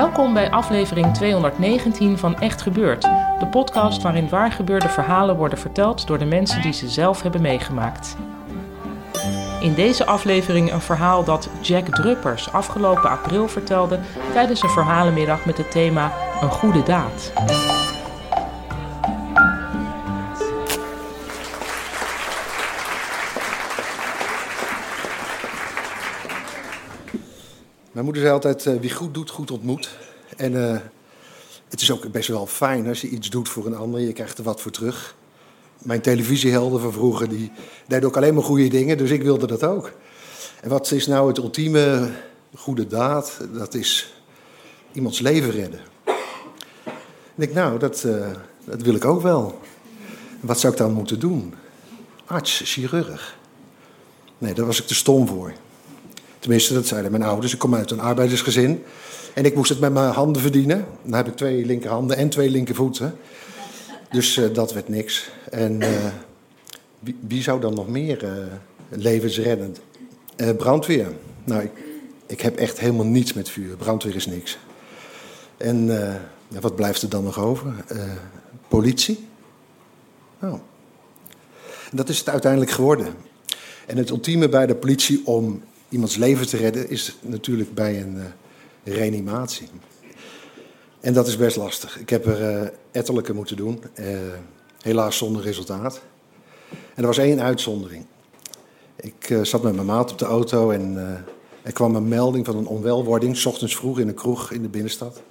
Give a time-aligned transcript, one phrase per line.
[0.00, 3.02] Welkom bij aflevering 219 van Echt Gebeurd,
[3.38, 8.16] de podcast waarin waargebeurde verhalen worden verteld door de mensen die ze zelf hebben meegemaakt.
[9.60, 13.98] In deze aflevering een verhaal dat Jack Druppers afgelopen april vertelde
[14.32, 17.32] tijdens een verhalenmiddag met het thema Een goede daad.
[27.92, 29.90] Mijn moeder zei altijd, eh, wie goed doet, goed ontmoet.
[30.36, 30.78] En eh,
[31.68, 34.00] het is ook best wel fijn als je iets doet voor een ander.
[34.00, 35.14] Je krijgt er wat voor terug.
[35.78, 37.52] Mijn televisiehelden van vroeger, die
[37.86, 38.98] deden ook alleen maar goede dingen.
[38.98, 39.92] Dus ik wilde dat ook.
[40.60, 42.10] En wat is nou het ultieme
[42.54, 43.38] goede daad?
[43.52, 44.14] Dat is
[44.92, 45.80] iemands leven redden.
[47.34, 48.30] En ik, nou, dat, eh,
[48.64, 49.60] dat wil ik ook wel.
[50.40, 51.54] Wat zou ik dan moeten doen?
[52.26, 53.38] Arts, chirurg.
[54.38, 55.52] Nee, daar was ik te stom voor.
[56.40, 57.52] Tenminste, dat zeiden mijn ouders.
[57.52, 58.82] Ik kom uit een arbeidersgezin.
[59.34, 60.86] En ik moest het met mijn handen verdienen.
[61.02, 63.16] Dan heb ik twee linkerhanden en twee linkervoeten.
[64.10, 65.30] Dus uh, dat werd niks.
[65.50, 65.88] En uh,
[67.20, 68.30] wie, zou dan nog meer uh,
[68.88, 69.80] levensreddend?
[70.56, 71.06] brandweer.
[71.44, 71.70] Nou, ik,
[72.26, 73.76] ik, heb echt helemaal niets met vuur.
[73.76, 74.58] Brandweer is niks.
[75.56, 75.90] En
[76.60, 77.74] wat blijft er dan nog over?
[78.68, 79.26] politie?
[80.38, 80.58] Nou,
[81.92, 83.14] dat is het uiteindelijk geworden.
[83.86, 88.16] En het ultieme bij de politie om iemands leven te redden is natuurlijk bij een
[88.16, 88.24] uh,
[88.84, 89.68] reanimatie.
[91.00, 91.98] En dat is best lastig.
[91.98, 94.06] Ik heb er uh, etterlijke moeten doen, uh,
[94.82, 96.00] helaas zonder resultaat.
[96.70, 98.04] En er was één uitzondering.
[98.96, 100.96] Ik zat met mijn maat op de auto en
[101.62, 104.68] er kwam een melding van een onwelwording, s ochtends vroeg in een kroeg in de
[104.68, 105.22] binnenstad.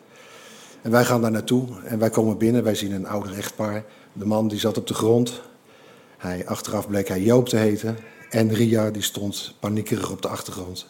[0.81, 3.85] En wij gaan daar naartoe en wij komen binnen, wij zien een ouder echtpaar.
[4.13, 5.41] De man die zat op de grond.
[6.17, 7.97] Hij, achteraf bleek hij Joop te heten.
[8.29, 10.87] En Ria die stond paniekerig op de achtergrond.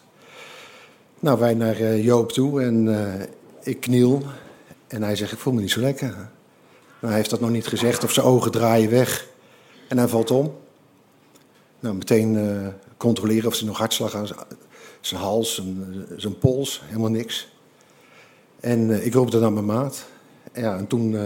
[1.18, 3.14] Nou, wij naar uh, Joop toe en uh,
[3.62, 4.22] ik kniel.
[4.86, 6.08] En hij zegt, ik voel me niet zo lekker.
[6.08, 6.26] Nou,
[7.00, 9.26] hij heeft dat nog niet gezegd of zijn ogen draaien weg.
[9.88, 10.54] En hij valt om.
[11.80, 14.28] Nou, meteen uh, controleren of hij nog hartslag aan
[15.00, 15.62] zijn hals,
[16.16, 17.48] zijn, pols, helemaal niks.
[18.60, 20.06] En ik roepde naar mijn maat.
[20.54, 21.16] Ja, en toen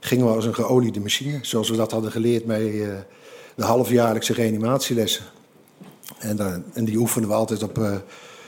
[0.00, 3.04] gingen we als een geoliede machine, zoals we dat hadden geleerd bij
[3.56, 5.24] de halfjaarlijkse reanimatielessen.
[6.18, 7.96] En, uh, en die oefenen we altijd op uh,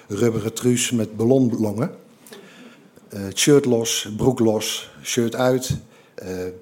[0.08, 1.90] rubberen truus met ballonlongen.
[3.14, 5.76] Uh, shirt los, broek los, shirt uit.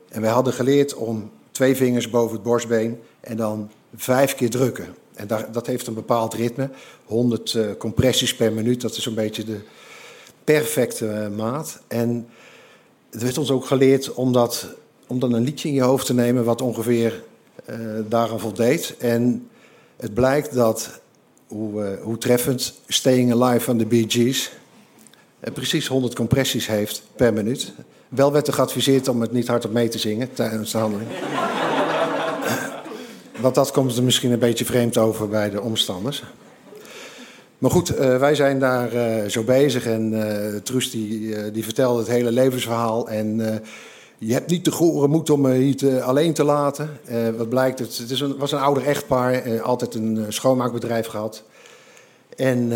[0.09, 4.95] en wij hadden geleerd om twee vingers boven het borstbeen en dan vijf keer drukken.
[5.15, 6.71] En daar, dat heeft een bepaald ritme.
[7.05, 9.61] 100 compressies per minuut, dat is een beetje de
[10.45, 11.81] perfecte maat.
[11.89, 12.29] En
[13.11, 14.67] het werd ons ook geleerd om, dat,
[15.07, 17.23] om dan een liedje in je hoofd te nemen wat ongeveer
[18.09, 18.95] daaraan voldeed.
[18.99, 19.49] En
[19.97, 21.01] het blijkt dat,
[21.47, 24.51] hoe, uh, hoe treffend, Staying Alive van de Bee Gees
[25.45, 27.73] uh, precies 100 compressies heeft per minuut.
[28.09, 31.11] Wel werd er geadviseerd om het niet hardop mee te zingen tijdens de handeling.
[33.41, 36.25] Want dat komt er misschien een beetje vreemd over bij de omstanders.
[37.59, 38.91] Maar goed, wij zijn daar
[39.31, 43.09] zo bezig en uh, Truus die, die vertelde het hele levensverhaal.
[43.09, 43.63] En
[44.23, 47.01] je hebt niet de gore moed om me hier te, alleen te laten.
[47.11, 51.45] Uh, wat blijkt, het, is een, was een ouder echtpaar, uh, altijd een schoonmaakbedrijf gehad.
[52.37, 52.69] En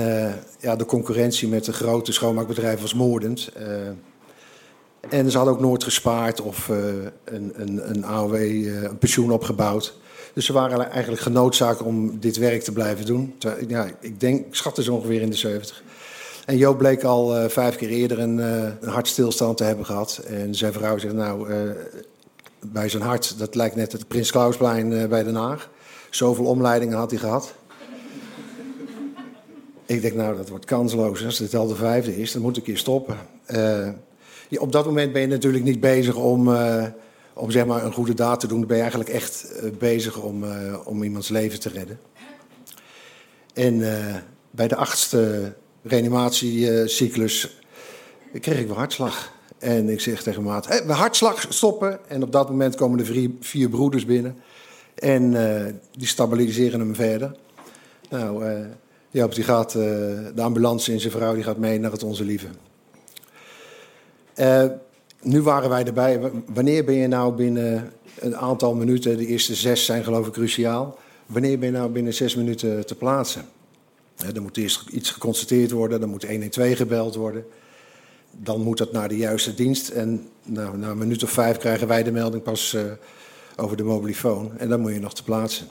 [0.61, 3.51] ja, de concurrentie met de grote schoonmaakbedrijven was moordend.
[5.09, 9.95] en ze hadden ook nooit gespaard of een, een, een AOW, een pensioen opgebouwd.
[10.35, 13.35] Dus ze waren eigenlijk genoodzaakt om dit werk te blijven doen.
[13.69, 15.83] Ja, ik denk, ik schat dus ongeveer in de 70.
[16.45, 20.21] En Joop bleek al uh, vijf keer eerder een, uh, een hartstilstand te hebben gehad.
[20.27, 21.71] En zijn vrouw zegt, nou, uh,
[22.61, 25.71] bij zijn hart, dat lijkt net het Prins Klausplein bij Den Haag.
[26.11, 27.55] Zoveel omleidingen had hij gehad.
[29.87, 31.25] ik denk, nou, dat wordt kansloos.
[31.25, 33.17] Als dit al de vijfde is, dan moet ik hier stoppen.
[34.59, 36.57] Op dat moment ben je natuurlijk niet bezig om,
[37.35, 38.59] om zeg maar, een goede daad te doen.
[38.59, 39.47] Dan ben je eigenlijk echt
[39.79, 40.45] bezig om,
[40.85, 42.01] om iemands leven te redden.
[43.55, 43.83] En
[44.51, 45.53] bij de achtste
[45.85, 47.59] reanimatiecyclus
[48.41, 49.33] kreeg ik weer hartslag.
[49.59, 52.09] En ik zeg tegen maat, hey, hartslag stoppen.
[52.09, 54.37] En op dat moment komen de vier, vier broeders binnen.
[54.95, 57.37] En uh, die stabiliseren hem verder.
[58.11, 58.67] Nou, uh,
[59.11, 62.47] Joop die gaat, de ambulance in zijn vrouw, die gaat mee naar het Onze Lieve.
[65.23, 66.21] nu waren wij erbij.
[66.47, 70.99] Wanneer ben je nou binnen een aantal minuten, de eerste zes zijn geloof ik cruciaal.
[71.27, 73.45] Wanneer ben je nou binnen zes minuten te plaatsen?
[74.17, 77.45] Er moet eerst iets geconstateerd worden, dan moet 112 gebeld worden.
[78.31, 79.89] Dan moet dat naar de juiste dienst.
[79.89, 82.83] En na een minuut of vijf krijgen wij de melding pas uh,
[83.57, 84.59] over de mobielefoon.
[84.59, 85.67] En dan moet je nog te plaatsen.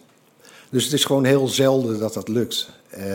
[0.69, 2.69] Dus het is gewoon heel zelden dat dat lukt.
[2.98, 3.06] Uh,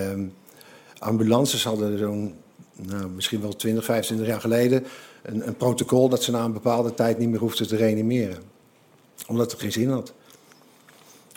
[0.99, 2.35] ambulances hadden zo'n,
[2.73, 4.85] nou, misschien wel 20, 25 jaar geleden,
[5.23, 8.39] een, een, protocol dat ze na een bepaalde tijd niet meer hoefden te reanimeren.
[9.27, 10.13] Omdat het geen zin had.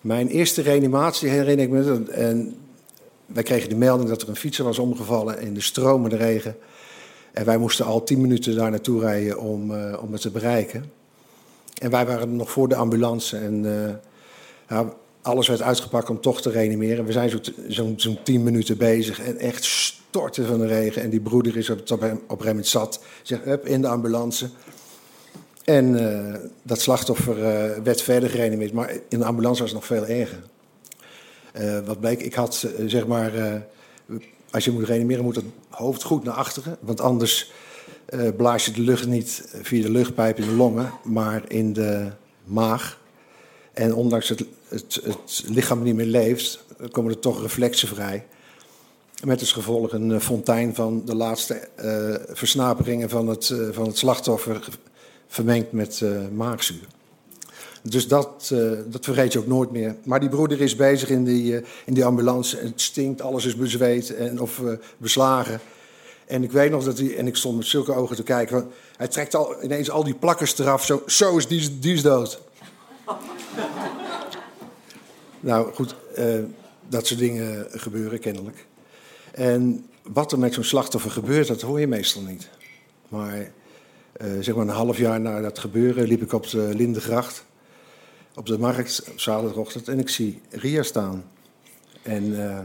[0.01, 2.55] Mijn eerste reanimatie herinner ik me, en
[3.33, 6.55] wij kregen de melding dat er een fietser was omgevallen in de stromende regen.
[7.31, 10.91] En wij moesten al tien minuten daar naartoe rijden om, uh, om het te bereiken.
[11.77, 13.89] En wij waren nog voor de ambulance en uh,
[14.69, 17.05] ja, alles werd uitgepakt om toch te reanimeren.
[17.05, 21.01] We zijn zo'n zo, zo tien minuten bezig en echt storten van de regen.
[21.01, 24.49] En die broeder is op, op, op moment zat, zegt, up, in de ambulance.
[25.63, 27.35] En uh, dat slachtoffer
[27.83, 30.39] werd verder gereanimeerd, maar in de ambulance was het nog veel erger.
[31.59, 33.53] Uh, wat bleek, ik had uh, zeg maar, uh,
[34.51, 36.77] als je moet reanimeren moet het hoofd goed naar achteren.
[36.79, 37.51] Want anders
[38.37, 42.11] blaas je de lucht niet via de luchtpijp in de longen, maar in de
[42.43, 42.99] maag.
[43.73, 48.25] En ondanks het, het, het lichaam niet meer leeft, komen er toch reflexen vrij.
[49.23, 51.69] Met als gevolg een fontein van de laatste
[52.29, 54.67] versnaperingen van het, van het slachtoffer
[55.27, 56.03] vermengd met
[56.33, 56.87] maagzuur.
[57.81, 59.95] Dus dat, uh, dat vergeet je ook nooit meer.
[60.03, 62.57] Maar die broeder is bezig in die, uh, in die ambulance.
[62.57, 65.59] Het stinkt, alles is bezweet en, of uh, beslagen.
[66.25, 68.67] En ik weet nog dat hij, en ik stond met zulke ogen te kijken.
[68.97, 70.85] Hij trekt al, ineens al die plakkers eraf.
[70.85, 72.41] Zo, zo is die, die is dood.
[75.39, 75.95] nou goed,
[76.89, 78.65] dat soort dingen gebeuren kennelijk.
[79.31, 82.49] En wat er met zo'n slachtoffer gebeurt, dat hoor je meestal niet.
[83.07, 83.51] Maar
[84.39, 87.43] zeg maar een half jaar na dat gebeuren liep ik op de Lindengracht
[88.35, 91.23] op de markt zaterdagochtend en ik zie Ria staan.
[92.01, 92.59] En uh,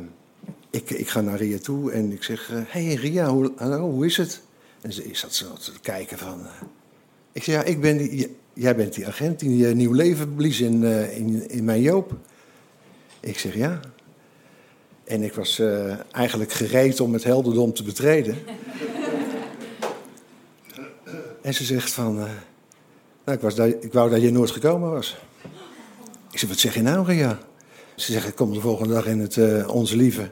[0.70, 4.06] ik, ik ga naar Ria toe en ik zeg: Hé uh, hey Ria, hoe, hoe
[4.06, 4.40] is het?
[4.80, 6.40] En ze zat zo te kijken van.
[6.40, 6.46] Uh,
[7.32, 10.84] ik zeg: Ja, ik ben die, jij bent die agent die nieuw leven blies in,
[11.12, 12.16] in, in mijn Joop.
[13.20, 13.80] Ik zeg: Ja.
[15.04, 15.62] En ik was
[16.10, 18.36] eigenlijk gereed om het helderdom te betreden.
[21.42, 22.14] en ze zegt van.
[22.14, 25.16] nou, ik, was ik wou dat je nooit gekomen was.
[26.36, 27.38] Ik wat zeg je nou, Ria?
[27.94, 30.30] Ze zegt, ik kom de volgende dag in het uh, Onze Lieve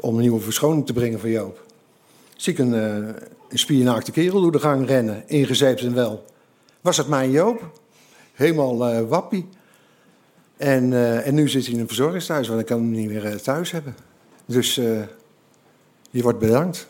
[0.00, 1.64] om een nieuwe verschoning te brengen voor Joop.
[2.36, 3.14] Zie ik een, uh,
[3.48, 6.24] een spiernaakte kerel door de gang rennen, ingezeept en wel.
[6.80, 7.80] Was het mijn Joop?
[8.32, 9.48] Helemaal uh, wappie.
[10.56, 10.92] En,
[11.24, 13.96] en nu zit hij in een verzorgingsthuis, want ik kan hem niet meer thuis hebben.
[14.46, 14.74] Dus
[16.10, 16.86] je wordt bedankt.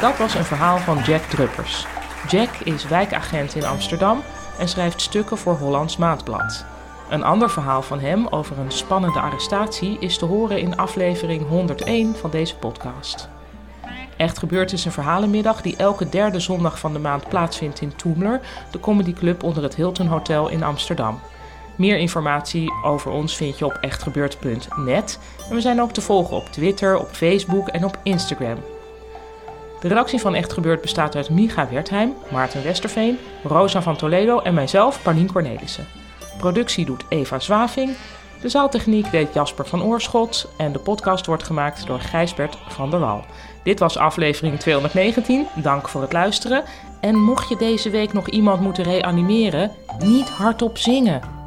[0.00, 1.86] Dat was een verhaal van Jack Druppers.
[2.28, 4.22] Jack is wijkagent in Amsterdam
[4.58, 6.64] en schrijft stukken voor Hollands Maandblad.
[7.08, 12.16] Een ander verhaal van hem over een spannende arrestatie is te horen in aflevering 101
[12.16, 13.28] van deze podcast.
[14.16, 18.40] Echt gebeurd is een verhalenmiddag die elke derde zondag van de maand plaatsvindt in Toemler,
[18.70, 21.20] de comedyclub onder het Hilton Hotel in Amsterdam.
[21.76, 25.18] Meer informatie over ons vind je op echtgebeurd.net
[25.48, 28.58] en we zijn ook te volgen op Twitter, op Facebook en op Instagram.
[29.80, 34.54] De redactie van Echt Gebeurd bestaat uit Micha Wertheim, Maarten Westerveen, Rosa van Toledo en
[34.54, 35.86] mijzelf, Paulien Cornelissen.
[36.38, 37.96] Productie doet Eva Zwaving,
[38.40, 43.00] de zaaltechniek deed Jasper van Oorschot en de podcast wordt gemaakt door Gijsbert van der
[43.00, 43.24] Wal.
[43.62, 46.64] Dit was aflevering 219, dank voor het luisteren.
[47.00, 51.37] En mocht je deze week nog iemand moeten reanimeren, niet hardop zingen.